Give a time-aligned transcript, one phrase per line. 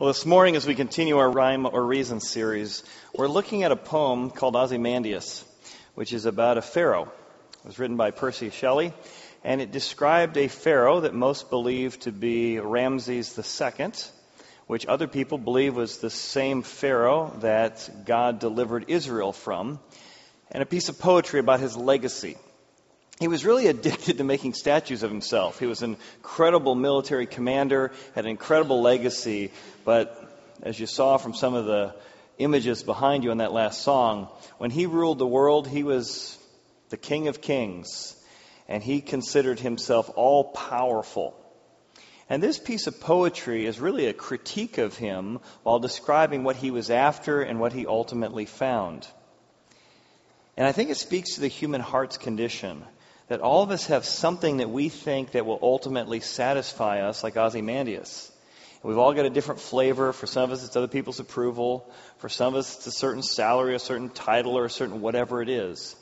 [0.00, 2.84] Well, this morning, as we continue our Rhyme or Reason series,
[3.14, 5.44] we're looking at a poem called Ozymandias,
[5.94, 7.12] which is about a pharaoh.
[7.58, 8.94] It was written by Percy Shelley,
[9.44, 13.92] and it described a pharaoh that most believe to be Ramses II,
[14.66, 19.80] which other people believe was the same pharaoh that God delivered Israel from,
[20.50, 22.38] and a piece of poetry about his legacy.
[23.20, 25.58] He was really addicted to making statues of himself.
[25.58, 29.52] He was an incredible military commander, had an incredible legacy,
[29.90, 30.14] but
[30.62, 31.96] as you saw from some of the
[32.38, 36.38] images behind you in that last song, when he ruled the world, he was
[36.90, 38.14] the king of kings,
[38.68, 41.34] and he considered himself all powerful.
[42.28, 46.70] And this piece of poetry is really a critique of him while describing what he
[46.70, 49.08] was after and what he ultimately found.
[50.56, 52.84] And I think it speaks to the human heart's condition
[53.26, 57.36] that all of us have something that we think that will ultimately satisfy us, like
[57.36, 58.30] Ozymandias.
[58.82, 60.12] We've all got a different flavor.
[60.12, 61.90] For some of us, it's other people's approval.
[62.18, 65.42] For some of us, it's a certain salary, a certain title, or a certain whatever
[65.42, 65.96] it is.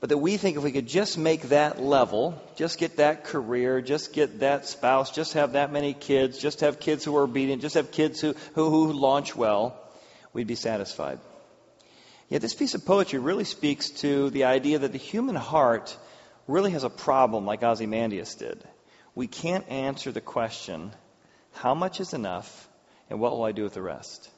[0.00, 3.80] But that we think if we could just make that level, just get that career,
[3.80, 7.62] just get that spouse, just have that many kids, just have kids who are obedient,
[7.62, 9.78] just have kids who, who, who launch well,
[10.32, 11.20] we'd be satisfied.
[12.28, 15.96] Yet this piece of poetry really speaks to the idea that the human heart
[16.46, 18.62] really has a problem like Ozymandias did.
[19.14, 20.92] We can't answer the question,
[21.54, 22.68] how much is enough
[23.10, 24.30] and what will I do with the rest?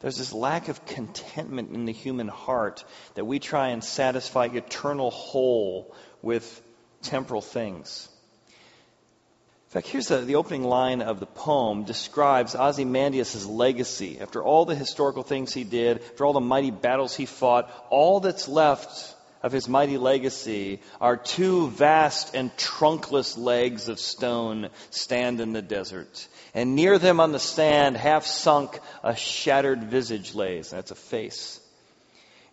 [0.00, 2.84] There's this lack of contentment in the human heart
[3.14, 6.62] that we try and satisfy eternal hole with
[7.02, 8.08] temporal things.
[8.46, 14.18] In fact, here's the, the opening line of the poem describes Ozymandias' legacy.
[14.20, 18.20] After all the historical things he did, after all the mighty battles he fought, all
[18.20, 25.40] that's left of his mighty legacy are two vast and trunkless legs of stone stand
[25.40, 26.28] in the desert.
[26.54, 30.70] And near them on the sand, half sunk, a shattered visage lays.
[30.70, 31.60] That's a face.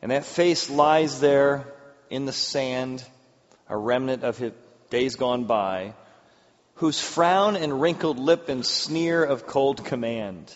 [0.01, 1.73] And that face lies there
[2.09, 3.03] in the sand,
[3.67, 4.53] a remnant of his
[4.89, 5.93] days gone by,
[6.75, 10.55] whose frown and wrinkled lip and sneer of cold command.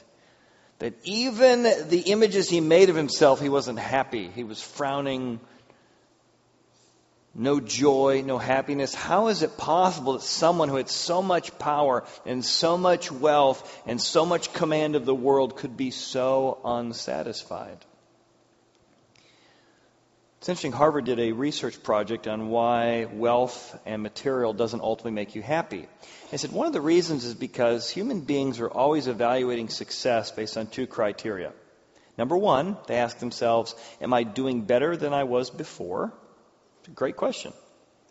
[0.79, 4.28] That even the images he made of himself, he wasn't happy.
[4.28, 5.40] He was frowning
[7.35, 8.94] no joy, no happiness.
[8.94, 13.81] How is it possible that someone who had so much power and so much wealth
[13.85, 17.85] and so much command of the world could be so unsatisfied?
[20.40, 25.35] It's interesting, Harvard did a research project on why wealth and material doesn't ultimately make
[25.35, 25.85] you happy.
[26.31, 30.56] They said one of the reasons is because human beings are always evaluating success based
[30.56, 31.51] on two criteria.
[32.17, 36.13] Number one, they ask themselves, Am I doing better than I was before?
[36.96, 37.54] Great question.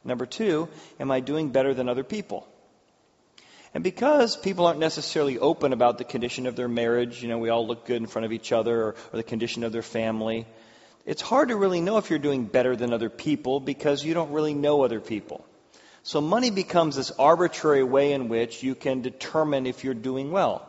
[0.05, 0.69] Number two,
[1.01, 2.47] am I doing better than other people?
[3.75, 7.51] And because people aren't necessarily open about the condition of their marriage, you know, we
[7.51, 10.47] all look good in front of each other, or, or, the condition of their family,
[11.05, 14.33] it's hard to really know if you're doing better than other people because you don't
[14.33, 15.45] really know other people.
[16.03, 20.67] So money becomes this arbitrary way in which you can determine if you're doing well.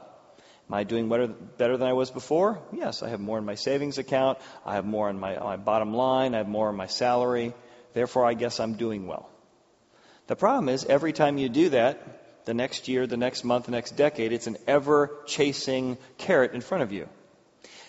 [0.69, 2.61] Am I doing better, than I was before?
[2.71, 4.37] Yes, I have more in my savings account.
[4.65, 6.35] I have more in my, my bottom line.
[6.35, 7.53] I have more in my salary.
[7.93, 9.29] Therefore, I guess I'm doing well.
[10.27, 13.71] The problem is, every time you do that, the next year, the next month, the
[13.71, 17.07] next decade, it's an ever chasing carrot in front of you.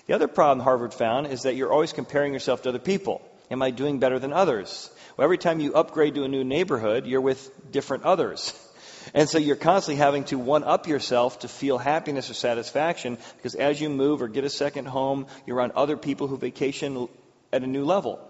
[0.07, 3.23] The other problem Harvard found is that you're always comparing yourself to other people.
[3.51, 4.91] Am I doing better than others?
[5.17, 8.53] Well, every time you upgrade to a new neighborhood, you're with different others.
[9.15, 13.55] And so you're constantly having to one up yourself to feel happiness or satisfaction because
[13.55, 17.09] as you move or get a second home, you're around other people who vacation
[17.51, 18.21] at a new level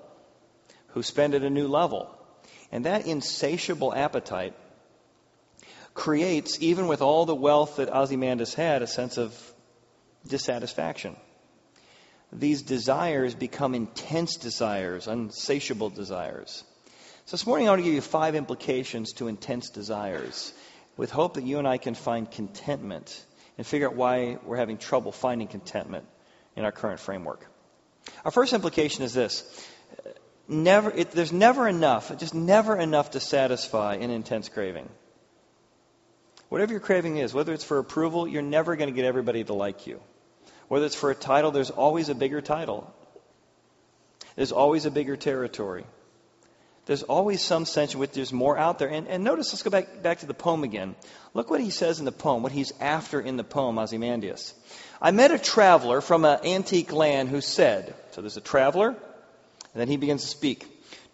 [0.93, 2.11] who spend at a new level.
[2.73, 4.55] And that insatiable appetite
[5.95, 9.35] creates, even with all the wealth that Ozymandias had, a sense of
[10.27, 11.17] dissatisfaction.
[12.33, 16.63] These desires become intense desires, unsatiable desires.
[17.27, 20.53] So this morning I want to give you five implications to intense desires
[20.97, 23.25] with hope that you and I can find contentment
[23.59, 26.05] and figure out why we're having trouble finding contentment
[26.57, 27.47] in our current framework.
[28.25, 29.45] Our first implication is this.
[30.51, 34.89] Never, it, there's never enough, just never enough to satisfy an intense craving.
[36.49, 39.55] Whatever your craving is, whether it's for approval, you're never going to get everybody to
[39.55, 40.01] like you.
[40.67, 42.93] Whether it's for a title, there's always a bigger title.
[44.35, 45.85] There's always a bigger territory.
[46.87, 48.89] There's always some sense in which there's more out there.
[48.89, 50.97] And, and notice, let's go back, back to the poem again.
[51.33, 54.53] Look what he says in the poem, what he's after in the poem, Ozymandias.
[55.01, 58.97] I met a traveler from an antique land who said, so there's a traveler,
[59.75, 60.67] and then he begins to speak.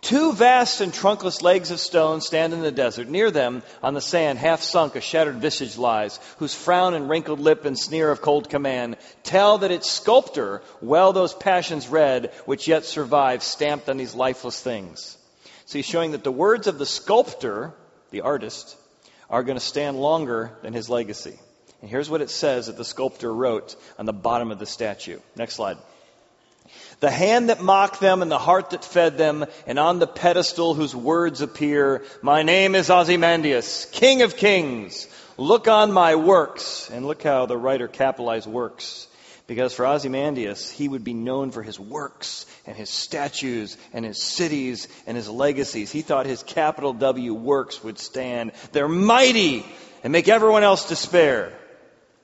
[0.02, 3.08] Two vast and trunkless legs of stone stand in the desert.
[3.08, 7.40] Near them, on the sand, half sunk, a shattered visage lies, whose frown and wrinkled
[7.40, 12.68] lip and sneer of cold command tell that its sculptor well those passions read which
[12.68, 15.16] yet survive, stamped on these lifeless things.
[15.64, 17.74] So he's showing that the words of the sculptor,
[18.10, 18.76] the artist,
[19.28, 21.36] are going to stand longer than his legacy.
[21.80, 25.18] And here's what it says that the sculptor wrote on the bottom of the statue.
[25.34, 25.78] Next slide.
[27.00, 30.74] The hand that mocked them and the heart that fed them, and on the pedestal
[30.74, 35.06] whose words appear, My name is Ozymandias, King of Kings.
[35.36, 36.90] Look on my works.
[36.90, 39.08] And look how the writer capitalized works.
[39.46, 44.20] Because for Ozymandias, he would be known for his works and his statues and his
[44.20, 45.92] cities and his legacies.
[45.92, 48.52] He thought his capital W works would stand.
[48.72, 49.64] They're mighty
[50.02, 51.52] and make everyone else despair.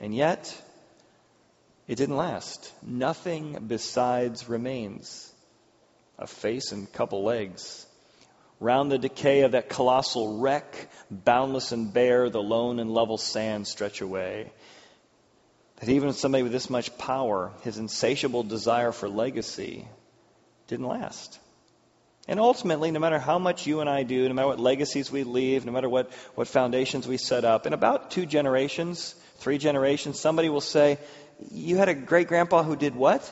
[0.00, 0.52] And yet,
[1.92, 2.72] it didn't last.
[2.82, 5.30] Nothing besides remains
[6.18, 7.86] a face and couple legs.
[8.60, 13.68] Round the decay of that colossal wreck, boundless and bare, the lone and level sands
[13.68, 14.50] stretch away.
[15.80, 19.86] That even somebody with this much power, his insatiable desire for legacy
[20.68, 21.38] didn't last.
[22.26, 25.24] And ultimately, no matter how much you and I do, no matter what legacies we
[25.24, 30.20] leave, no matter what, what foundations we set up, in about two generations, three generations,
[30.20, 30.98] somebody will say,
[31.50, 33.22] you had a great grandpa who did what?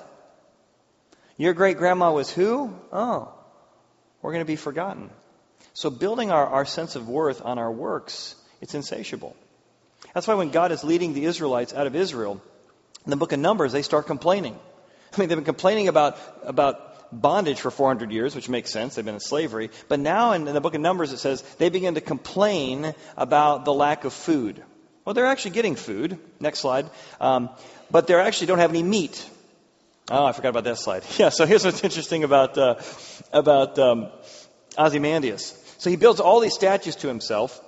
[1.36, 2.74] Your great grandma was who?
[2.92, 3.32] Oh,
[4.22, 5.10] we're going to be forgotten.
[5.72, 9.36] So building our, our sense of worth on our works, it's insatiable.
[10.14, 12.42] That's why when God is leading the Israelites out of Israel,
[13.04, 14.58] in the book of Numbers, they start complaining.
[15.14, 18.94] I mean, they've been complaining about, about bondage for 400 years, which makes sense.
[18.94, 19.70] They've been in slavery.
[19.88, 23.64] But now in, in the book of Numbers, it says they begin to complain about
[23.64, 24.62] the lack of food.
[25.04, 26.18] Well, they're actually getting food.
[26.40, 26.88] Next slide.
[27.20, 27.50] Um,
[27.90, 29.28] but they actually don't have any meat.
[30.10, 31.04] Oh, I forgot about that slide.
[31.18, 32.76] Yeah, so here's what's interesting about, uh,
[33.32, 34.08] about um,
[34.76, 35.56] Ozymandias.
[35.78, 37.60] So he builds all these statues to himself,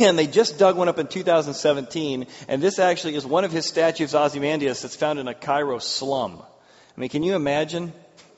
[0.00, 3.66] and they just dug one up in 2017, and this actually is one of his
[3.66, 6.42] statues, Ozymandias, that's found in a Cairo slum.
[6.96, 7.92] I mean, can you imagine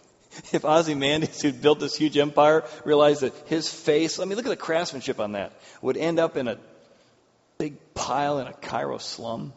[0.53, 4.51] if Ozymandias, who built this huge empire, realized that his face, I mean, look at
[4.51, 5.53] the craftsmanship on that,
[5.83, 6.59] would end up in a
[7.65, 9.55] big pile in a Cairo slum?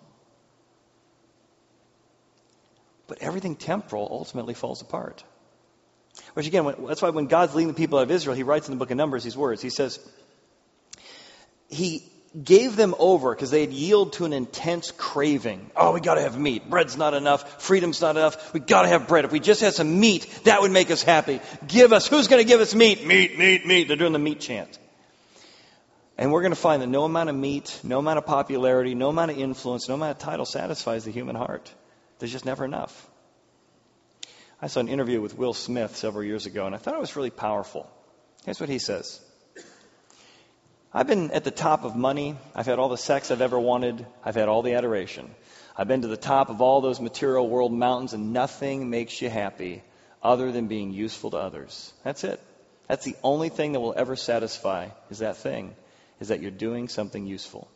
[3.07, 5.23] But everything temporal ultimately falls apart.
[6.33, 8.73] Which again, that's why when God's leading the people out of Israel, he writes in
[8.73, 9.61] the book of Numbers these words.
[9.61, 9.99] He says,
[11.69, 12.03] He
[12.41, 15.69] gave them over because they had yielded to an intense craving.
[15.75, 16.69] Oh, we gotta have meat.
[16.69, 17.61] Bread's not enough.
[17.61, 18.53] Freedom's not enough.
[18.53, 19.25] We gotta have bread.
[19.25, 21.41] If we just had some meat, that would make us happy.
[21.67, 23.05] Give us, who's gonna give us meat?
[23.05, 23.87] Meat, meat, meat.
[23.89, 24.79] They're doing the meat chant.
[26.17, 29.09] And we're going to find that no amount of meat, no amount of popularity, no
[29.09, 31.71] amount of influence, no amount of title satisfies the human heart.
[32.17, 33.09] There's just never enough.
[34.59, 37.15] I saw an interview with Will Smith several years ago, and I thought it was
[37.15, 37.87] really powerful.
[38.45, 39.21] Here's what he says
[40.91, 42.35] I've been at the top of money.
[42.55, 44.03] I've had all the sex I've ever wanted.
[44.25, 45.29] I've had all the adoration.
[45.75, 49.29] I've been to the top of all those material world mountains, and nothing makes you
[49.29, 49.83] happy
[50.23, 51.93] other than being useful to others.
[52.03, 52.41] That's it.
[52.87, 55.75] That's the only thing that will ever satisfy, is that thing,
[56.19, 57.67] is that you're doing something useful.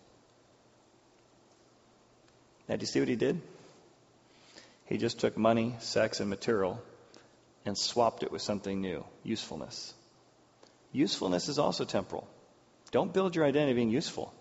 [2.67, 3.41] Now, do you see what he did?
[4.85, 6.81] He just took money, sex, and material
[7.65, 9.93] and swapped it with something new usefulness.
[10.91, 12.27] Usefulness is also temporal.
[12.91, 14.33] Don't build your identity being useful.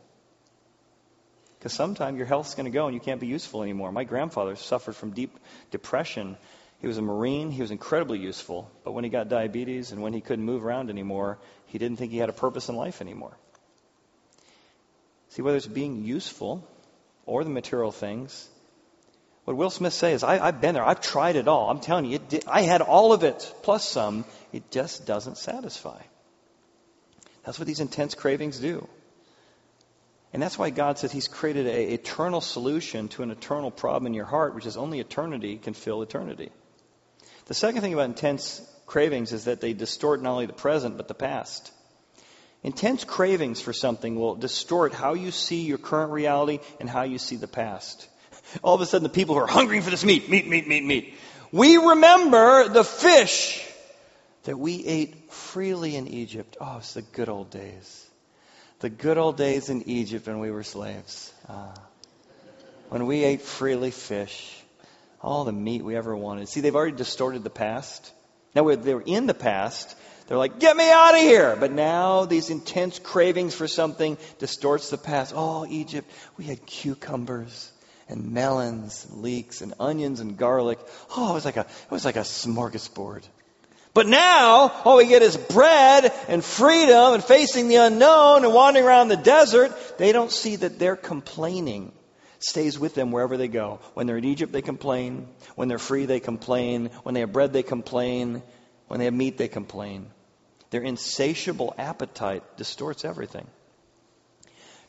[1.58, 3.92] Because sometime your health's going to go and you can't be useful anymore.
[3.92, 5.38] My grandfather suffered from deep
[5.70, 6.36] depression.
[6.80, 7.50] He was a Marine.
[7.50, 8.70] He was incredibly useful.
[8.82, 12.10] But when he got diabetes and when he couldn't move around anymore, he didn't think
[12.12, 13.36] he had a purpose in life anymore.
[15.30, 16.68] See, whether it's being useful
[17.26, 18.48] or the material things,
[19.44, 20.84] what Will Smith says, is, I, have been there.
[20.84, 21.70] I've tried it all.
[21.70, 24.24] I'm telling you, did, I had all of it plus some.
[24.52, 26.00] It just doesn't satisfy.
[27.44, 28.86] That's what these intense cravings do.
[30.32, 34.14] And that's why God says He's created an eternal solution to an eternal problem in
[34.14, 36.50] your heart, which is only eternity can fill eternity.
[37.46, 41.08] The second thing about intense cravings is that they distort not only the present, but
[41.08, 41.72] the past.
[42.62, 47.18] Intense cravings for something will distort how you see your current reality and how you
[47.18, 48.06] see the past.
[48.62, 50.84] All of a sudden, the people who are hungering for this meat, meat, meat, meat,
[50.84, 51.14] meat,
[51.52, 53.66] we remember the fish
[54.44, 56.56] that we ate freely in Egypt.
[56.60, 58.06] Oh, it's the good old days.
[58.80, 61.32] The good old days in Egypt when we were slaves.
[61.48, 61.74] Ah.
[62.88, 64.56] When we ate freely fish.
[65.22, 66.48] All the meat we ever wanted.
[66.48, 68.10] See, they've already distorted the past.
[68.54, 69.94] Now, they were in the past.
[70.30, 71.56] They're like, get me out of here.
[71.58, 75.32] But now these intense cravings for something distorts the past.
[75.34, 77.72] Oh, Egypt, we had cucumbers
[78.08, 80.78] and melons and leeks and onions and garlic.
[81.16, 83.24] Oh, it was like a, it was like a smorgasbord.
[83.92, 88.86] But now, all we get is bread and freedom and facing the unknown and wandering
[88.86, 89.72] around the desert.
[89.98, 91.90] They don't see that their complaining
[92.38, 93.80] stays with them wherever they go.
[93.94, 95.26] When they're in Egypt, they complain.
[95.56, 96.90] When they're free, they complain.
[97.02, 98.44] When they have bread, they complain.
[98.86, 100.06] When they have meat, they complain.
[100.70, 103.46] Their insatiable appetite distorts everything.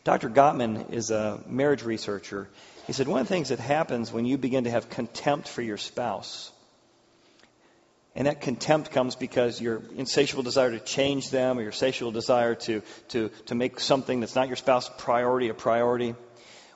[0.03, 0.29] Dr.
[0.29, 2.49] Gottman is a marriage researcher.
[2.87, 5.61] He said one of the things that happens when you begin to have contempt for
[5.61, 6.51] your spouse
[8.15, 12.55] and that contempt comes because your insatiable desire to change them or your insatiable desire
[12.55, 16.15] to, to, to make something that's not your spouse's priority a priority.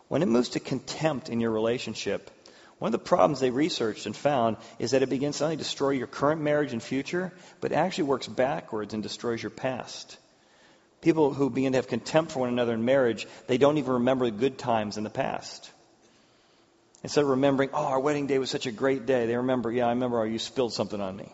[0.08, 2.32] When it moves to contempt in your relationship,
[2.80, 5.58] one of the problems they researched and found is that it begins to not only
[5.58, 10.18] destroy your current marriage and future, but actually works backwards and destroys your past.
[11.02, 14.26] People who begin to have contempt for one another in marriage, they don't even remember
[14.26, 15.72] the good times in the past.
[17.04, 19.86] Instead of remembering, oh, our wedding day was such a great day, they remember, yeah,
[19.86, 21.32] I remember oh, you spilled something on me.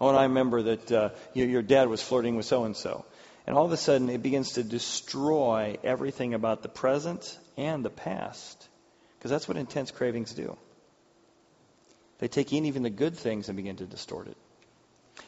[0.00, 3.04] Oh, and I remember that uh, your, your dad was flirting with so and so.
[3.46, 7.90] And all of a sudden, it begins to destroy everything about the present and the
[7.90, 8.68] past.
[9.24, 10.54] Because that's what intense cravings do.
[12.18, 14.36] They take in even the good things and begin to distort it.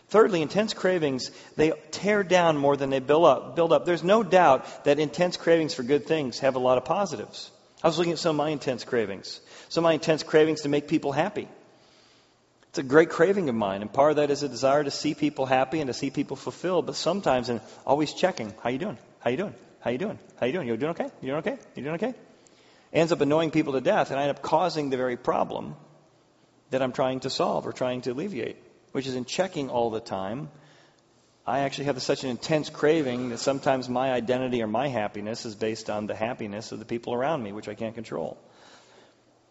[0.08, 3.56] Thirdly, intense cravings, they tear down more than they build up.
[3.56, 3.86] Build up.
[3.86, 7.50] There's no doubt that intense cravings for good things have a lot of positives.
[7.82, 9.40] I was looking at some of my intense cravings.
[9.70, 11.48] Some of my intense cravings to make people happy.
[12.68, 15.14] It's a great craving of mine, and part of that is a desire to see
[15.14, 16.84] people happy and to see people fulfilled.
[16.84, 18.98] But sometimes, and always checking, how you doing?
[19.20, 19.54] How you doing?
[19.80, 20.18] How you doing?
[20.38, 20.68] How you doing?
[20.68, 21.08] You doing okay?
[21.22, 21.58] You doing okay?
[21.76, 22.14] You doing okay?
[22.92, 25.76] Ends up annoying people to death, and I end up causing the very problem
[26.70, 28.56] that I'm trying to solve or trying to alleviate,
[28.92, 30.50] which is in checking all the time.
[31.46, 35.54] I actually have such an intense craving that sometimes my identity or my happiness is
[35.54, 38.36] based on the happiness of the people around me, which I can't control.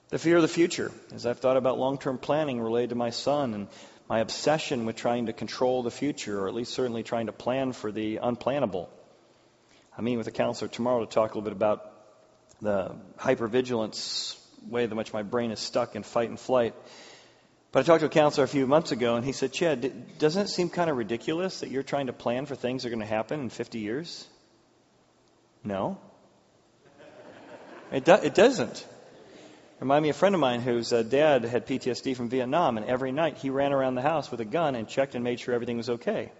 [0.09, 3.11] The fear of the future, as I've thought about long term planning related to my
[3.11, 3.67] son and
[4.09, 7.71] my obsession with trying to control the future, or at least certainly trying to plan
[7.71, 8.87] for the unplannable.
[9.97, 11.94] I'm meeting with a counselor tomorrow to talk a little bit about
[12.61, 16.73] the hypervigilance way in which my brain is stuck in fight and flight.
[17.71, 20.43] But I talked to a counselor a few months ago, and he said, Chad, doesn't
[20.43, 23.05] it seem kind of ridiculous that you're trying to plan for things that are going
[23.05, 24.27] to happen in 50 years?
[25.63, 25.97] No.
[27.91, 28.87] It, do- it doesn't.
[29.81, 33.11] Remind me a friend of mine whose uh, dad had PTSD from Vietnam, and every
[33.11, 35.75] night he ran around the house with a gun and checked and made sure everything
[35.77, 36.31] was okay.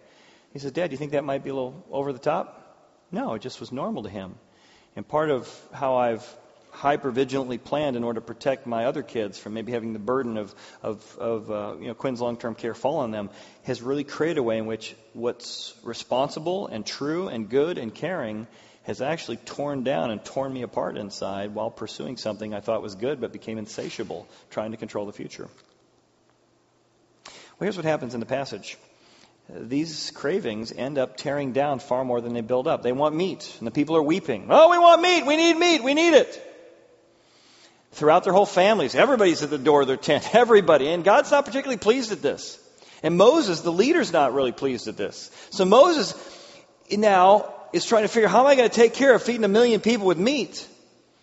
[0.53, 2.62] He said, Dad, do you think that might be a little over the top?
[3.12, 4.36] No, it just was normal to him.
[4.96, 6.25] And part of how I've
[6.75, 10.38] hyper vigilantly planned in order to protect my other kids from maybe having the burden
[10.38, 13.30] of, of, of uh, you know, Quinn's long term care fall on them
[13.64, 18.48] has really created a way in which what's responsible and true and good and caring
[18.84, 22.96] has actually torn down and torn me apart inside while pursuing something I thought was
[22.96, 25.48] good but became insatiable, trying to control the future.
[27.25, 28.78] Well, here's what happens in the passage.
[29.50, 32.82] These cravings end up tearing down far more than they build up.
[32.82, 34.48] They want meat, and the people are weeping.
[34.50, 35.25] Oh, we want meat!
[35.25, 35.84] We need meat!
[35.84, 36.42] We need it!
[37.92, 40.28] Throughout their whole families, everybody's at the door of their tent.
[40.36, 40.88] Everybody.
[40.88, 42.60] And God's not particularly pleased at this.
[43.04, 45.30] And Moses, the leader's not really pleased at this.
[45.52, 46.14] So Moses
[46.92, 49.50] now is trying to figure how am I going to take care of feeding a
[49.50, 50.68] million people with meat?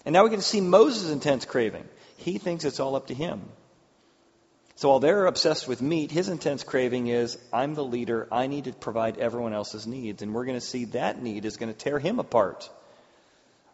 [0.05, 1.85] And now we can see Moses' intense craving.
[2.19, 3.43] He thinks it's all up to him.
[4.77, 8.27] So while they're obsessed with meat, his intense craving is I'm the leader.
[8.33, 10.23] I need to provide everyone else's needs.
[10.23, 12.69] And we're going to see that need is going to tear him apart.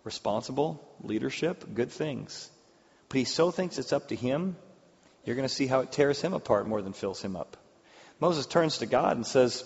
[0.04, 2.50] Responsible, leadership, good things.
[3.08, 4.56] But he so thinks it's up to him,
[5.24, 7.56] you're going to see how it tears him apart more than fills him up.
[8.20, 9.64] Moses turns to God and says,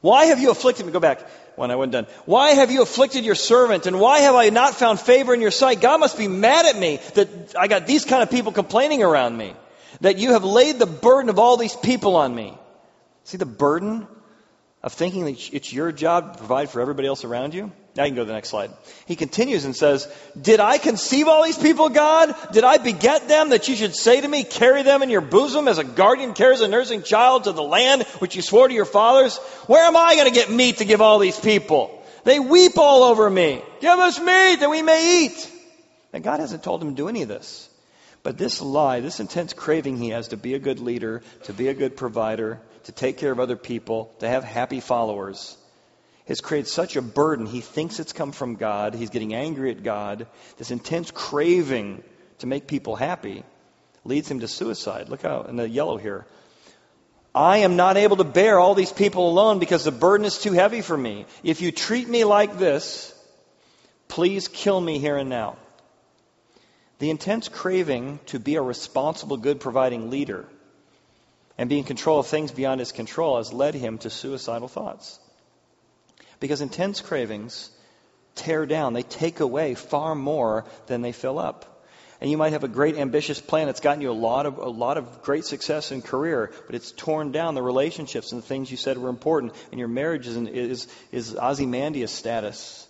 [0.00, 0.92] Why have you afflicted me?
[0.92, 1.20] Go back
[1.56, 2.06] when I wasn't done.
[2.24, 3.86] Why have you afflicted your servant?
[3.86, 5.80] And why have I not found favor in your sight?
[5.80, 9.36] God must be mad at me that I got these kind of people complaining around
[9.36, 9.54] me.
[10.00, 12.56] That you have laid the burden of all these people on me.
[13.24, 14.06] See the burden
[14.82, 17.72] of thinking that it's your job to provide for everybody else around you?
[17.96, 18.70] Now you can go to the next slide.
[19.06, 20.06] He continues and says,
[20.40, 22.34] Did I conceive all these people, God?
[22.52, 25.66] Did I beget them that you should say to me, carry them in your bosom
[25.66, 28.84] as a guardian carries a nursing child to the land which you swore to your
[28.84, 29.38] fathers?
[29.66, 32.00] Where am I going to get meat to give all these people?
[32.22, 33.62] They weep all over me.
[33.80, 35.52] Give us meat that we may eat.
[36.12, 37.67] And God hasn't told him to do any of this.
[38.22, 41.68] But this lie, this intense craving he has to be a good leader, to be
[41.68, 45.56] a good provider, to take care of other people, to have happy followers,
[46.26, 47.46] has created such a burden.
[47.46, 48.94] He thinks it's come from God.
[48.94, 50.26] He's getting angry at God.
[50.58, 52.02] This intense craving
[52.38, 53.44] to make people happy
[54.04, 55.08] leads him to suicide.
[55.08, 56.26] Look out in the yellow here.
[57.34, 60.52] I am not able to bear all these people alone because the burden is too
[60.52, 61.26] heavy for me.
[61.44, 63.14] If you treat me like this,
[64.08, 65.56] please kill me here and now.
[66.98, 70.46] The intense craving to be a responsible, good providing leader
[71.56, 75.18] and be in control of things beyond his control has led him to suicidal thoughts.
[76.40, 77.70] Because intense cravings
[78.36, 81.74] tear down, they take away far more than they fill up.
[82.20, 84.68] And you might have a great ambitious plan that's gotten you a lot of a
[84.68, 88.72] lot of great success in career, but it's torn down the relationships and the things
[88.72, 92.87] you said were important, and your marriage is is, is Ozymandias status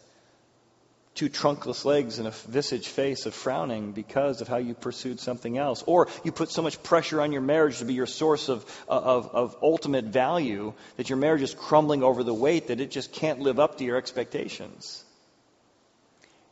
[1.18, 5.58] two trunkless legs and a visage face of frowning because of how you pursued something
[5.58, 5.82] else.
[5.84, 9.26] Or you put so much pressure on your marriage to be your source of, of,
[9.34, 13.40] of ultimate value that your marriage is crumbling over the weight that it just can't
[13.40, 15.04] live up to your expectations.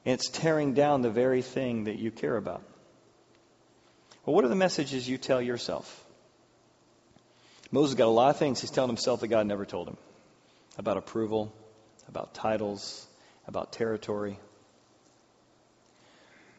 [0.05, 2.63] And it's tearing down the very thing that you care about.
[4.25, 6.05] Well, what are the messages you tell yourself?
[7.71, 9.97] Moses got a lot of things he's telling himself that God never told him
[10.77, 11.55] about approval,
[12.09, 13.07] about titles,
[13.47, 14.41] about territory.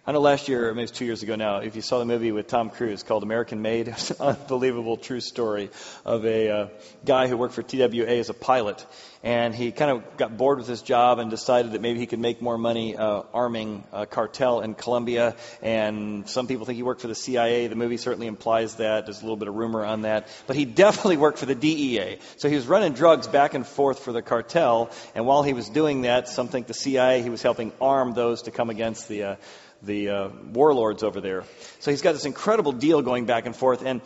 [0.10, 2.48] I know last year, maybe two years ago now, if you saw the movie with
[2.48, 5.70] Tom Cruise called American Made, it's an unbelievable true story
[6.06, 6.68] of a uh,
[7.04, 8.86] guy who worked for TWA as a pilot.
[9.22, 12.20] And he kind of got bored with his job and decided that maybe he could
[12.20, 15.36] make more money uh, arming a cartel in Colombia.
[15.62, 17.68] And some people think he worked for the CIA.
[17.68, 19.06] The movie certainly implies that.
[19.06, 20.30] There's a little bit of rumor on that.
[20.46, 22.20] But he definitely worked for the DEA.
[22.38, 24.90] So he was running drugs back and forth for the cartel.
[25.16, 28.44] And while he was doing that, some think the CIA, he was helping arm those
[28.44, 29.36] to come against the uh,
[29.82, 31.44] the uh, warlords over there.
[31.80, 33.84] So he's got this incredible deal going back and forth.
[33.86, 34.02] And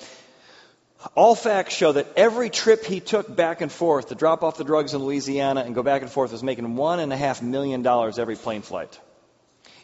[1.16, 4.64] all facts show that every trip he took back and forth to drop off the
[4.64, 7.82] drugs in Louisiana and go back and forth was making one and a half million
[7.82, 9.00] dollars every plane flight.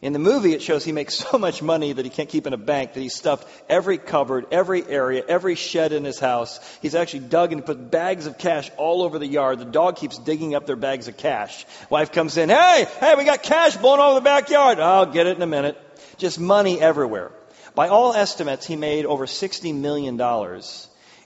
[0.02, 2.54] In the movie, it shows he makes so much money that he can't keep in
[2.54, 6.60] a bank that he stuffed every cupboard, every area, every shed in his house.
[6.82, 9.60] He's actually dug and put bags of cash all over the yard.
[9.60, 11.66] The dog keeps digging up their bags of cash.
[11.90, 14.80] Wife comes in, hey, hey, we got cash blowing over the backyard.
[14.80, 15.78] I'll get it in a minute.
[16.18, 17.32] Just money everywhere.
[17.76, 20.20] By all estimates, he made over $60 million.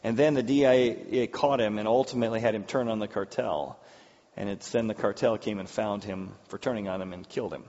[0.04, 3.80] And then the DIA caught him and ultimately had him turn on the cartel.
[4.36, 7.54] And it's then the cartel came and found him for turning on him and killed
[7.54, 7.64] him.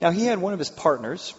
[0.00, 1.34] Now, he had one of his partners,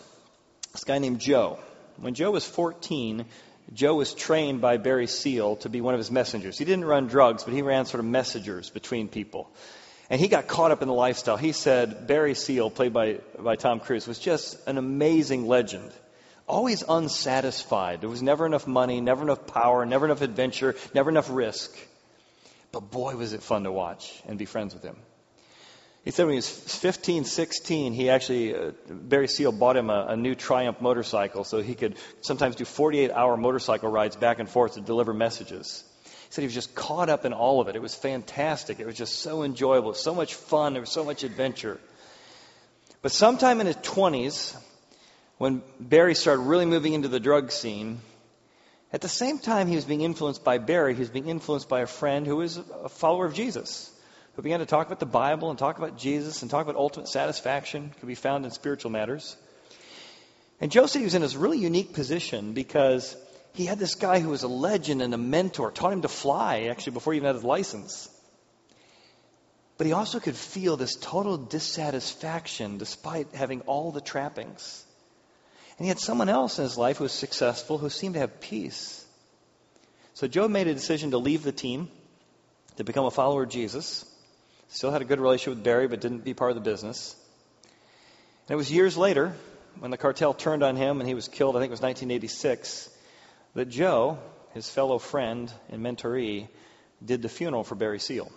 [0.71, 1.59] this guy named Joe.
[1.97, 3.25] When Joe was 14,
[3.73, 6.57] Joe was trained by Barry Seal to be one of his messengers.
[6.57, 9.49] He didn't run drugs, but he ran sort of messengers between people.
[10.09, 11.37] And he got caught up in the lifestyle.
[11.37, 15.91] He said Barry Seal, played by, by Tom Cruise, was just an amazing legend.
[16.47, 18.01] Always unsatisfied.
[18.01, 21.75] There was never enough money, never enough power, never enough adventure, never enough risk.
[22.71, 24.97] But boy, was it fun to watch and be friends with him.
[26.05, 30.05] He said when he was 15, 16, he actually, uh, Barry Seal bought him a,
[30.09, 34.47] a, new Triumph motorcycle so he could sometimes do 48 hour motorcycle rides back and
[34.47, 35.83] forth to deliver messages.
[36.03, 37.75] He said he was just caught up in all of it.
[37.75, 38.79] It was fantastic.
[38.79, 41.79] It was just so enjoyable, so much fun, there was so much adventure.
[43.01, 44.55] But sometime in his 20s,
[45.39, 47.99] when Barry started really moving into the drug scene,
[48.93, 51.81] at the same time he was being influenced by Barry, he was being influenced by
[51.81, 53.91] a friend who was a follower of Jesus
[54.35, 57.07] who began to talk about the Bible and talk about Jesus and talk about ultimate
[57.07, 59.37] satisfaction could be found in spiritual matters.
[60.59, 63.15] And Joseph was in this really unique position because
[63.53, 66.63] he had this guy who was a legend and a mentor, taught him to fly
[66.63, 68.09] actually before he even had his license.
[69.77, 74.85] But he also could feel this total dissatisfaction despite having all the trappings.
[75.77, 78.39] And he had someone else in his life who was successful who seemed to have
[78.39, 79.05] peace.
[80.13, 81.89] So Joe made a decision to leave the team,
[82.77, 84.05] to become a follower of Jesus.
[84.69, 87.15] Still had a good relationship with Barry, but didn't be part of the business.
[88.47, 89.35] And it was years later,
[89.79, 92.89] when the cartel turned on him and he was killed, I think it was 1986,
[93.55, 94.19] that Joe,
[94.53, 96.47] his fellow friend and mentoree,
[97.03, 98.31] did the funeral for Barry Seal.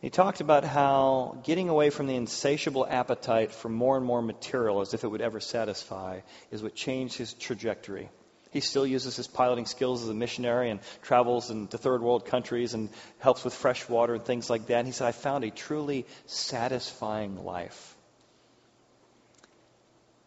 [0.00, 4.80] He talked about how getting away from the insatiable appetite for more and more material
[4.80, 8.10] as if it would ever satisfy is what changed his trajectory.
[8.56, 12.72] He still uses his piloting skills as a missionary and travels into third world countries
[12.72, 12.88] and
[13.18, 14.78] helps with fresh water and things like that.
[14.78, 17.94] And he said, I found a truly satisfying life.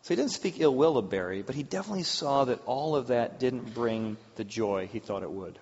[0.04, 3.08] So he didn't speak ill will of Barry, but he definitely saw that all of
[3.08, 5.58] that didn't bring the joy he thought it would.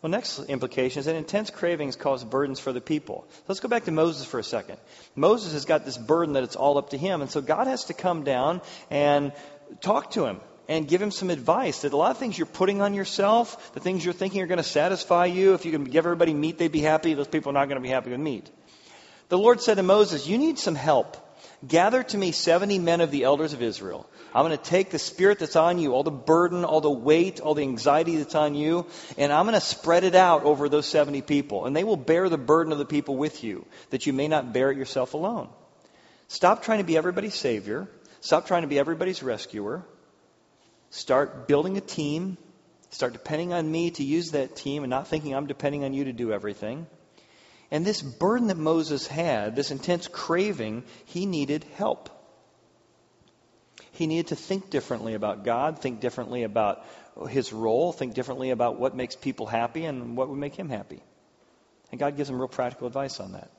[0.00, 3.26] Well, next implication is that intense cravings cause burdens for the people.
[3.48, 4.78] Let's go back to Moses for a second.
[5.16, 7.86] Moses has got this burden that it's all up to him, and so God has
[7.86, 8.60] to come down
[8.90, 9.32] and
[9.80, 12.82] talk to him and give him some advice that a lot of things you're putting
[12.82, 16.04] on yourself, the things you're thinking are going to satisfy you, if you can give
[16.04, 17.14] everybody meat, they'd be happy.
[17.14, 18.50] Those people are not going to be happy with meat.
[19.30, 21.16] The Lord said to Moses, You need some help.
[21.66, 24.08] Gather to me 70 men of the elders of Israel.
[24.32, 27.40] I'm going to take the spirit that's on you, all the burden, all the weight,
[27.40, 30.86] all the anxiety that's on you, and I'm going to spread it out over those
[30.86, 31.66] 70 people.
[31.66, 34.52] And they will bear the burden of the people with you, that you may not
[34.52, 35.48] bear it yourself alone.
[36.28, 37.88] Stop trying to be everybody's savior.
[38.20, 39.84] Stop trying to be everybody's rescuer.
[40.90, 42.38] Start building a team.
[42.90, 46.04] Start depending on me to use that team and not thinking I'm depending on you
[46.04, 46.86] to do everything.
[47.70, 52.08] And this burden that Moses had, this intense craving, he needed help.
[53.92, 56.86] He needed to think differently about God, think differently about
[57.28, 61.02] his role, think differently about what makes people happy and what would make him happy.
[61.90, 63.50] And God gives him real practical advice on that.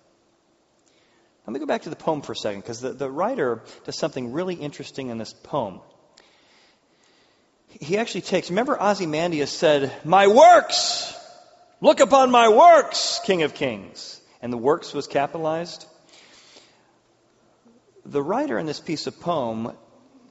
[1.46, 3.98] Let me go back to the poem for a second, because the, the writer does
[3.98, 5.82] something really interesting in this poem.
[7.70, 11.16] He actually takes, remember Ozymandias said, My works!
[11.82, 14.20] Look upon my works, King of Kings.
[14.42, 15.86] And the works was capitalized.
[18.06, 19.74] The writer in this piece of poem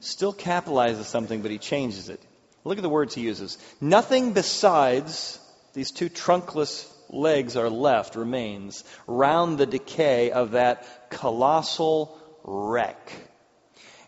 [0.01, 2.21] still capitalizes something, but he changes it.
[2.65, 3.57] Look at the words he uses.
[3.81, 5.39] Nothing besides
[5.75, 13.13] these two trunkless legs are left, remains, round the decay of that colossal wreck.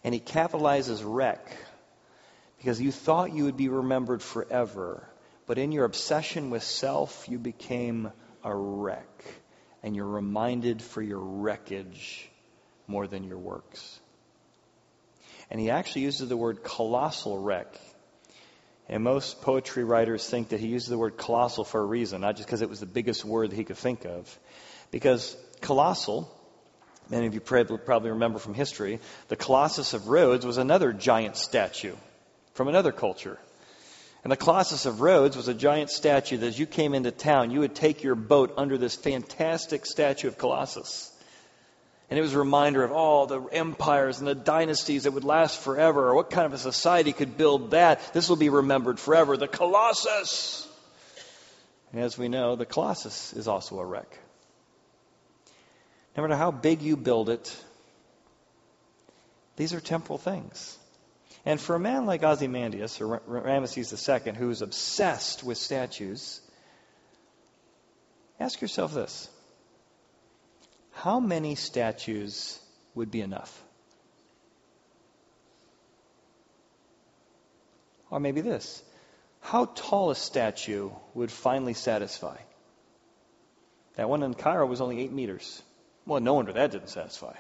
[0.02, 1.56] And he capitalizes wreck
[2.60, 5.08] because you thought you would be remembered forever.
[5.46, 8.12] But in your obsession with self, you became
[8.44, 9.24] a wreck.
[9.82, 12.28] And you're reminded for your wreckage
[12.86, 13.98] more than your works.
[15.50, 17.80] And he actually uses the word colossal wreck.
[18.90, 22.36] And most poetry writers think that he uses the word colossal for a reason, not
[22.36, 24.38] just because it was the biggest word that he could think of.
[24.90, 26.30] Because colossal,
[27.08, 31.96] many of you probably remember from history, the Colossus of Rhodes was another giant statue
[32.60, 33.38] from another culture.
[34.22, 37.50] And the Colossus of Rhodes was a giant statue that as you came into town,
[37.50, 41.10] you would take your boat under this fantastic statue of Colossus.
[42.10, 45.58] And it was a reminder of all the empires and the dynasties that would last
[45.58, 48.12] forever, or what kind of a society could build that.
[48.12, 49.38] This will be remembered forever.
[49.38, 50.68] The Colossus!
[51.92, 54.18] And as we know, the Colossus is also a wreck.
[56.14, 57.56] No matter how big you build it,
[59.56, 60.76] these are temporal things.
[61.44, 66.40] And for a man like Ozymandias, or Ramesses II, who's obsessed with statues,
[68.38, 69.28] ask yourself this
[70.92, 72.58] How many statues
[72.94, 73.62] would be enough?
[78.10, 78.82] Or maybe this
[79.40, 82.36] How tall a statue would finally satisfy?
[83.94, 85.62] That one in Cairo was only eight meters.
[86.06, 87.34] Well, no wonder that didn't satisfy.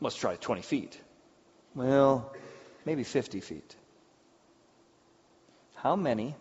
[0.00, 1.00] Let's try 20 feet.
[1.74, 2.32] Well,
[2.84, 3.76] maybe 50 feet.
[5.74, 6.36] How many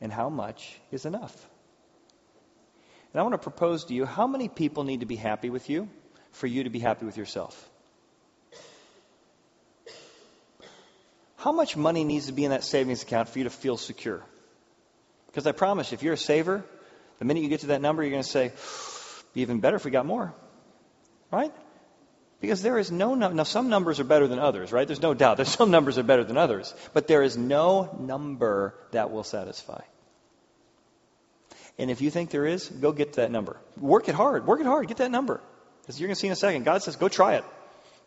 [0.00, 1.34] and how much is enough?
[3.12, 5.70] And I want to propose to you how many people need to be happy with
[5.70, 5.88] you
[6.32, 7.68] for you to be happy with yourself?
[11.36, 14.24] How much money needs to be in that savings account for you to feel secure?
[15.26, 16.64] Because I promise, if you're a saver,
[17.18, 18.52] the minute you get to that number, you're going to say,
[19.34, 20.34] be even better if we got more.
[21.30, 21.52] Right?
[22.40, 23.34] Because there is no number.
[23.34, 24.86] Now, some numbers are better than others, right?
[24.86, 25.38] There's no doubt.
[25.38, 26.74] There's some numbers are better than others.
[26.94, 29.82] But there is no number that will satisfy.
[31.78, 33.56] And if you think there is, go get that number.
[33.76, 34.46] Work it hard.
[34.46, 34.88] Work it hard.
[34.88, 35.40] Get that number.
[35.88, 37.44] As you're going to see in a second, God says, go try it.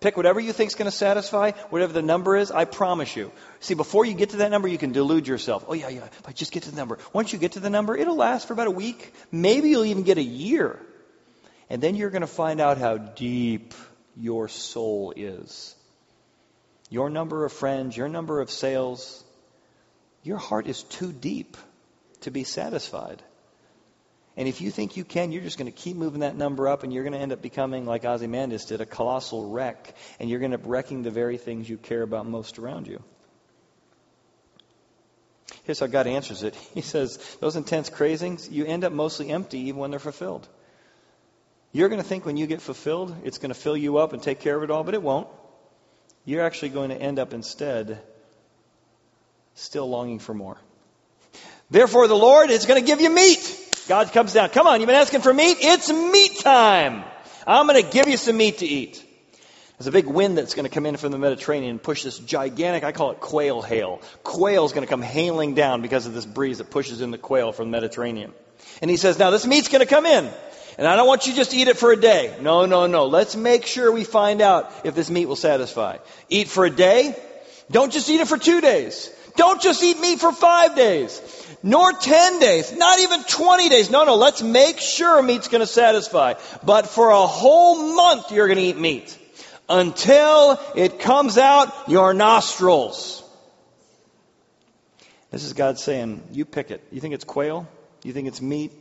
[0.02, 3.32] Pick whatever you think is going to satisfy, whatever the number is, I promise you.
[3.60, 5.65] See, before you get to that number, you can delude yourself.
[5.67, 6.98] Oh, yeah, yeah, I just get to the number.
[7.13, 9.13] Once you get to the number, it'll last for about a week.
[9.32, 10.80] Maybe you'll even get a year.
[11.70, 13.76] And then you're going to find out how deep
[14.15, 15.76] your soul is.
[16.89, 19.24] Your number of friends, your number of sales,
[20.24, 21.58] your heart is too deep
[22.21, 23.21] to be satisfied.
[24.38, 26.84] And if you think you can, you're just going to keep moving that number up
[26.84, 29.93] and you're going to end up becoming, like Ozymandias did, a colossal wreck.
[30.19, 32.88] And you're going to end up wrecking the very things you care about most around
[32.88, 33.04] you.
[35.63, 39.60] Here's how God answers it He says, Those intense cravings, you end up mostly empty
[39.60, 40.47] even when they're fulfilled.
[41.74, 44.22] You're going to think when you get fulfilled, it's going to fill you up and
[44.22, 45.28] take care of it all, but it won't.
[46.26, 48.02] You're actually going to end up instead
[49.56, 50.58] still longing for more.
[51.70, 53.58] Therefore, the Lord is going to give you meat.
[53.88, 54.50] God comes down.
[54.50, 55.58] Come on, you've been asking for meat?
[55.62, 57.04] It's meat time.
[57.48, 59.04] I'm going to give you some meat to eat.
[59.78, 62.20] There's a big wind that's going to come in from the Mediterranean and push this
[62.20, 64.02] gigantic, I call it quail hail.
[64.22, 67.18] Quail is going to come hailing down because of this breeze that pushes in the
[67.18, 68.32] quail from the Mediterranean.
[68.82, 70.30] And he says, now this meat's going to come in.
[70.82, 72.36] And I don't want you just eat it for a day.
[72.41, 73.06] No, no, no.
[73.06, 75.98] Let's make sure we find out if this meat will satisfy.
[76.28, 77.15] Eat for a day.
[77.70, 79.13] Don't just eat it for two days.
[79.36, 81.22] Don't just eat meat for five days.
[81.62, 82.76] Nor ten days.
[82.76, 83.91] Not even twenty days.
[83.91, 84.15] No, no.
[84.15, 86.34] Let's make sure meat's going to satisfy.
[86.63, 89.15] But for a whole month, you're going to eat meat.
[89.70, 93.24] Until it comes out your nostrils.
[95.30, 96.84] This is God saying, you pick it.
[96.91, 97.67] You think it's quail?
[98.02, 98.72] You think it's meat?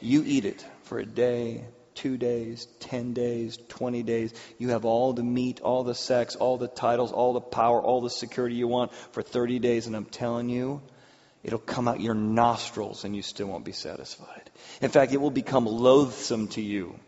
[0.00, 4.32] You eat it for a day, two days, 10 days, 20 days.
[4.56, 8.00] You have all the meat, all the sex, all the titles, all the power, all
[8.00, 9.86] the security you want for 30 days.
[9.86, 10.80] And I'm telling you,
[11.44, 14.50] it'll come out your nostrils and you still won't be satisfied.
[14.80, 16.98] In fact, it will become loathsome to you.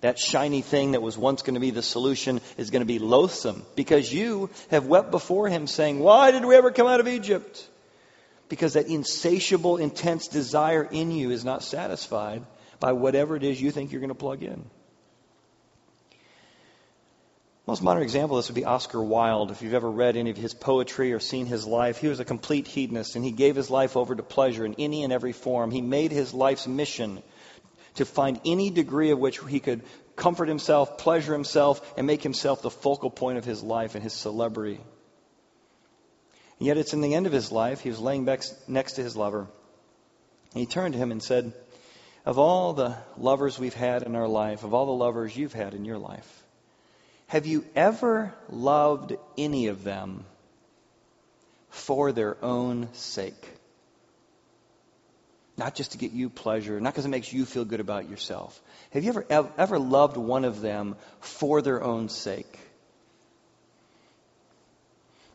[0.00, 2.98] That shiny thing that was once going to be the solution is going to be
[2.98, 7.08] loathsome because you have wept before him saying, Why did we ever come out of
[7.08, 7.66] Egypt?
[8.50, 12.44] Because that insatiable, intense desire in you is not satisfied
[12.84, 14.62] by whatever it is you think you're going to plug in.
[17.66, 19.50] Most modern example of this would be Oscar Wilde.
[19.50, 22.26] If you've ever read any of his poetry or seen his life, he was a
[22.26, 25.70] complete hedonist and he gave his life over to pleasure in any and every form.
[25.70, 27.22] He made his life's mission
[27.94, 29.80] to find any degree of which he could
[30.14, 34.12] comfort himself, pleasure himself, and make himself the focal point of his life and his
[34.12, 34.78] celebrity.
[36.58, 39.02] And yet it's in the end of his life, he was laying back next to
[39.02, 39.48] his lover.
[40.52, 41.54] And he turned to him and said,
[42.24, 45.74] of all the lovers we've had in our life, of all the lovers you've had
[45.74, 46.42] in your life,
[47.26, 50.24] have you ever loved any of them
[51.70, 53.48] for their own sake?
[55.56, 58.60] Not just to get you pleasure, not because it makes you feel good about yourself.
[58.90, 62.58] Have you ever, ever loved one of them for their own sake?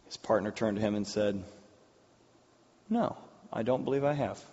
[0.07, 1.41] His partner turned to him and said,
[2.89, 3.15] No,
[3.53, 4.43] I don't believe I have.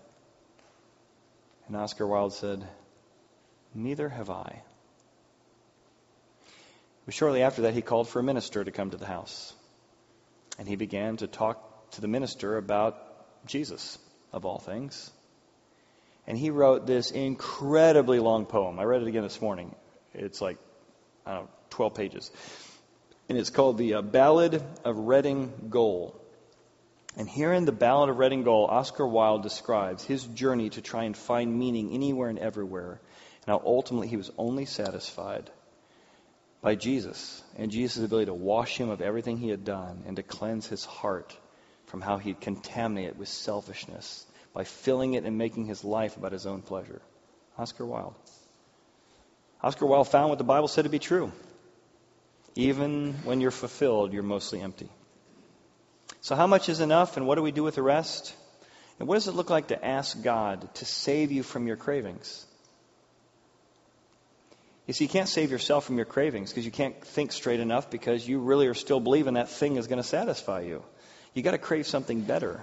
[1.68, 2.66] And Oscar Wilde said,
[3.74, 4.62] Neither have I.
[7.04, 9.52] But shortly after that, he called for a minister to come to the house.
[10.58, 12.96] And he began to talk to the minister about
[13.46, 13.98] Jesus,
[14.32, 15.10] of all things.
[16.26, 18.78] And he wrote this incredibly long poem.
[18.78, 19.74] I read it again this morning.
[20.14, 20.58] It's like,
[21.24, 22.30] I don't know, 12 pages.
[23.28, 26.20] And it's called The uh, Ballad of Reading Gaol.
[27.16, 31.04] And here in the Ballad of Reading Gaol, Oscar Wilde describes his journey to try
[31.04, 33.00] and find meaning anywhere and everywhere,
[33.46, 35.50] and how ultimately he was only satisfied
[36.60, 40.22] by Jesus and Jesus' ability to wash him of everything he had done and to
[40.22, 41.34] cleanse his heart
[41.86, 46.32] from how he'd contaminate it with selfishness by filling it and making his life about
[46.32, 47.00] his own pleasure.
[47.56, 48.14] Oscar Wilde.
[49.62, 51.32] Oscar Wilde found what the Bible said to be true.
[52.56, 54.88] Even when you're fulfilled, you're mostly empty.
[56.20, 58.34] So, how much is enough, and what do we do with the rest?
[58.98, 62.46] And what does it look like to ask God to save you from your cravings?
[64.86, 67.90] You see, you can't save yourself from your cravings because you can't think straight enough
[67.90, 70.82] because you really are still believing that thing is going to satisfy you.
[71.34, 72.60] You got to crave something better.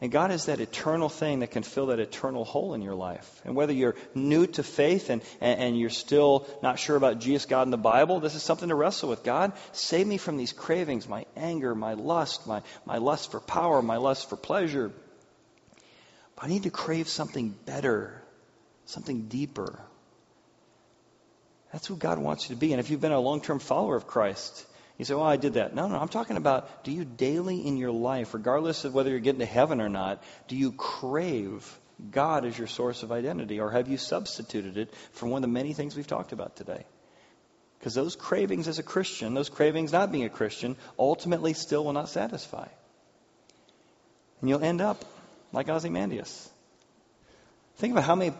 [0.00, 3.40] And God is that eternal thing that can fill that eternal hole in your life.
[3.46, 7.46] And whether you're new to faith and, and, and, you're still not sure about Jesus,
[7.46, 9.24] God, and the Bible, this is something to wrestle with.
[9.24, 13.80] God, save me from these cravings, my anger, my lust, my, my lust for power,
[13.80, 14.92] my lust for pleasure.
[16.34, 18.22] But I need to crave something better,
[18.84, 19.80] something deeper.
[21.72, 22.72] That's who God wants you to be.
[22.74, 24.66] And if you've been a long term follower of Christ,
[24.98, 25.74] you say, well, I did that.
[25.74, 29.20] No, no, I'm talking about do you daily in your life, regardless of whether you're
[29.20, 31.78] getting to heaven or not, do you crave
[32.10, 33.60] God as your source of identity?
[33.60, 36.84] Or have you substituted it for one of the many things we've talked about today?
[37.78, 41.92] Because those cravings as a Christian, those cravings not being a Christian, ultimately still will
[41.92, 42.66] not satisfy.
[44.40, 45.04] And you'll end up
[45.52, 46.48] like Ozymandias.
[47.76, 48.34] Think about how many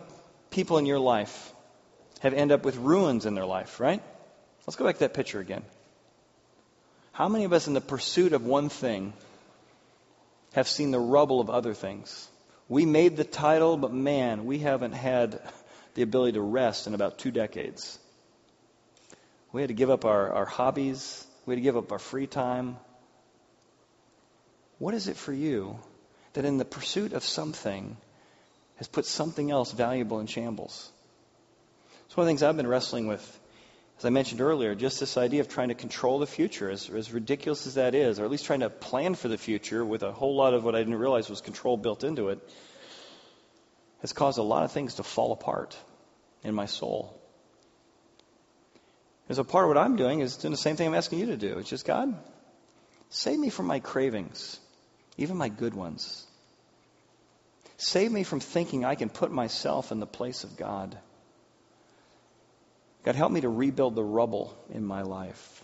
[0.49, 1.53] people in your life
[2.21, 4.01] have ended up with ruins in their life, right?
[4.65, 5.63] Let's go back to that picture again.
[7.17, 9.11] How many of us, in the pursuit of one thing,
[10.53, 12.29] have seen the rubble of other things?
[12.69, 15.41] We made the title, but man, we haven't had
[15.95, 17.97] the ability to rest in about two decades.
[19.51, 22.27] We had to give up our, our hobbies, we had to give up our free
[22.27, 22.77] time.
[24.77, 25.79] What is it for you
[26.33, 27.97] that in the pursuit of something
[28.75, 30.91] has put something else valuable in shambles?
[32.05, 33.36] It's one of the things I've been wrestling with
[33.97, 37.11] As I mentioned earlier, just this idea of trying to control the future, as, as
[37.11, 40.11] ridiculous as that is, or at least trying to plan for the future with a
[40.11, 42.39] whole lot of what I didn't realize was control built into it,
[44.01, 45.75] has caused a lot of things to fall apart
[46.43, 47.19] in my soul.
[49.29, 51.25] As a part of what I'm doing is doing the same thing I'm asking you
[51.27, 51.57] to do.
[51.57, 52.15] It's just, God,
[53.09, 54.59] save me from my cravings,
[55.17, 56.25] even my good ones.
[57.77, 60.97] Save me from thinking I can put myself in the place of God.
[63.07, 65.63] God, help me to rebuild the rubble in my life.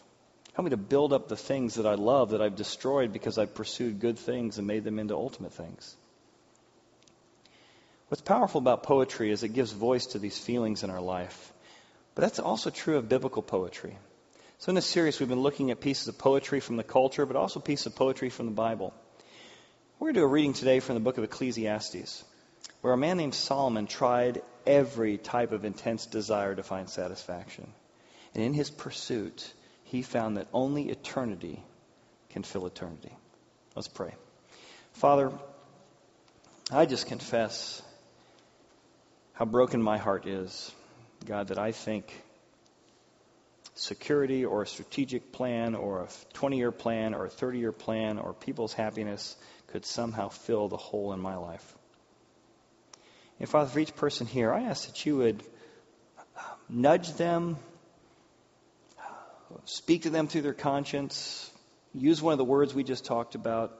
[0.54, 3.54] Help me to build up the things that I love that I've destroyed because I've
[3.54, 5.94] pursued good things and made them into ultimate things.
[8.08, 11.52] What's powerful about poetry is it gives voice to these feelings in our life.
[12.16, 13.98] But that's also true of biblical poetry.
[14.60, 17.36] So in this series, we've been looking at pieces of poetry from the culture, but
[17.36, 18.94] also pieces of poetry from the Bible.
[20.00, 22.24] We're going to do a reading today from the book of Ecclesiastes,
[22.80, 27.72] where a man named Solomon tried every type of intense desire to find satisfaction.
[28.34, 29.54] And in his pursuit,
[29.86, 31.64] he found that only eternity
[32.30, 33.12] can fill eternity.
[33.76, 34.14] Let's pray.
[34.94, 35.32] Father,
[36.72, 37.82] I just confess
[39.34, 40.72] how broken my heart is,
[41.26, 42.14] God, that I think
[43.76, 48.20] security or a strategic plan or a 20 year plan or a 30 year plan
[48.20, 49.36] or people's happiness
[49.68, 51.73] could somehow fill the hole in my life.
[53.44, 55.44] And Father, for each person here, I ask that you would
[56.70, 57.58] nudge them,
[59.66, 61.52] speak to them through their conscience,
[61.94, 63.78] use one of the words we just talked about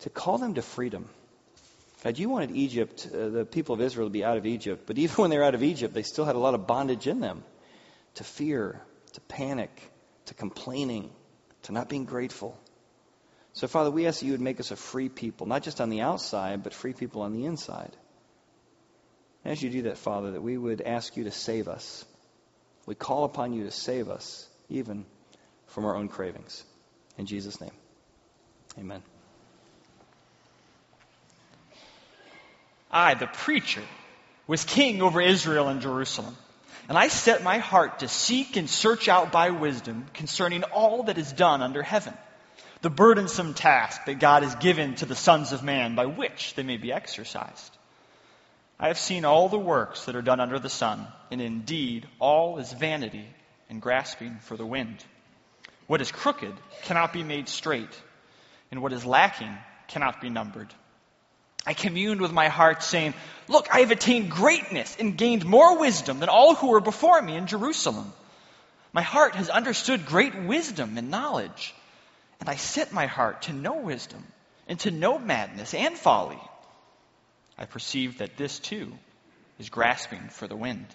[0.00, 1.08] to call them to freedom.
[2.04, 4.98] God, you wanted Egypt, uh, the people of Israel, to be out of Egypt, but
[5.04, 7.42] even when they're out of Egypt, they still had a lot of bondage in them
[8.16, 8.82] to fear,
[9.14, 9.70] to panic,
[10.26, 11.08] to complaining,
[11.62, 12.60] to not being grateful.
[13.54, 15.88] So, Father, we ask that you would make us a free people, not just on
[15.88, 17.96] the outside, but free people on the inside.
[19.46, 22.04] As you do that, Father, that we would ask you to save us.
[22.84, 25.06] We call upon you to save us, even
[25.68, 26.64] from our own cravings.
[27.16, 27.70] In Jesus' name,
[28.76, 29.02] amen.
[32.90, 33.82] I, the preacher,
[34.48, 36.36] was king over Israel and Jerusalem.
[36.88, 41.18] And I set my heart to seek and search out by wisdom concerning all that
[41.18, 42.14] is done under heaven,
[42.82, 46.64] the burdensome task that God has given to the sons of man by which they
[46.64, 47.75] may be exercised.
[48.78, 52.58] I have seen all the works that are done under the sun, and indeed all
[52.58, 53.26] is vanity
[53.70, 55.02] and grasping for the wind.
[55.86, 58.02] What is crooked cannot be made straight,
[58.70, 59.56] and what is lacking
[59.88, 60.72] cannot be numbered.
[61.66, 63.14] I communed with my heart, saying,
[63.48, 67.36] Look, I have attained greatness and gained more wisdom than all who were before me
[67.36, 68.12] in Jerusalem.
[68.92, 71.74] My heart has understood great wisdom and knowledge,
[72.40, 74.24] and I set my heart to know wisdom
[74.68, 76.38] and to know madness and folly.
[77.58, 78.92] I perceive that this too
[79.58, 80.86] is grasping for the wind.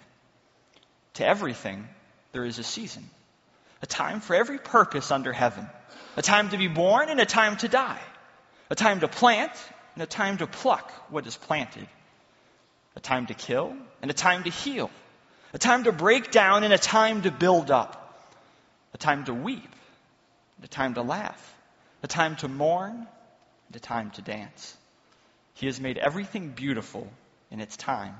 [1.16, 1.88] To everything,
[2.32, 3.10] there is a season,
[3.82, 5.68] a time for every purpose under heaven,
[6.16, 8.02] a time to be born and a time to die,
[8.70, 9.52] a time to plant
[9.96, 11.88] and a time to pluck what is planted,
[12.96, 14.90] a time to kill and a time to heal,
[15.54, 17.98] a time to break down and a time to build up,
[18.94, 19.76] a time to weep
[20.58, 21.56] and a time to laugh,
[22.04, 23.08] a time to mourn
[23.68, 24.78] and a time to dance.
[25.62, 27.08] He has made everything beautiful
[27.52, 28.16] in its time.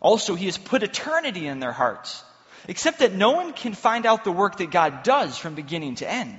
[0.00, 2.22] Also, He has put eternity in their hearts,
[2.68, 6.08] except that no one can find out the work that God does from beginning to
[6.08, 6.38] end.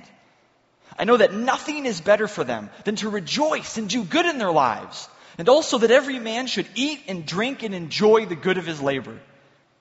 [0.98, 4.38] I know that nothing is better for them than to rejoice and do good in
[4.38, 8.56] their lives, and also that every man should eat and drink and enjoy the good
[8.56, 9.20] of his labor.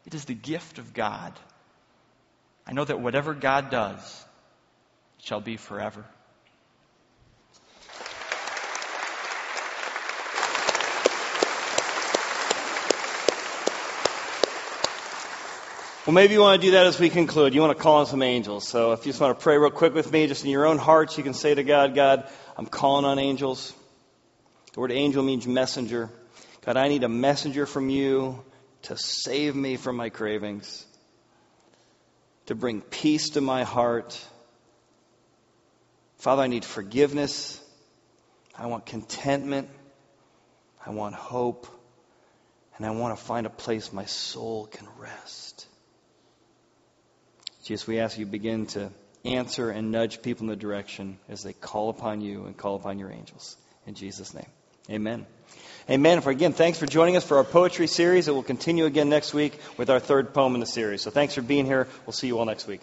[0.06, 1.32] It is the gift of God.
[2.68, 4.26] I know that whatever God does
[5.20, 6.04] shall be forever.
[16.06, 17.54] Well, maybe you want to do that as we conclude.
[17.54, 18.68] You want to call on some angels.
[18.68, 20.78] So if you just want to pray real quick with me, just in your own
[20.78, 23.74] hearts, you can say to God, God, I'm calling on angels.
[24.74, 26.10] The word angel means messenger.
[26.66, 28.44] God, I need a messenger from you
[28.82, 30.86] to save me from my cravings,
[32.48, 34.20] to bring peace to my heart.
[36.18, 37.64] Father, I need forgiveness.
[38.60, 39.70] I want contentment.
[40.86, 41.66] I want hope.
[42.76, 45.68] And I want to find a place my soul can rest.
[47.64, 48.92] Jesus, we ask you begin to
[49.26, 53.00] answer and nudge people in the direction as they call upon you and call upon
[53.00, 53.56] your angels.
[53.88, 54.48] In Jesus' name.
[54.90, 55.26] Amen.
[55.90, 56.22] Amen.
[56.22, 58.28] For again, thanks for joining us for our poetry series.
[58.28, 61.02] It will continue again next week with our third poem in the series.
[61.02, 61.88] So thanks for being here.
[62.06, 62.82] We'll see you all next week.